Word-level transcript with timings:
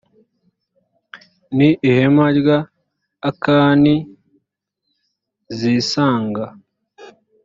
mu 1.55 1.67
ihema 1.89 2.25
rya 2.39 2.57
akani 3.29 3.95
zisanga 5.57 6.45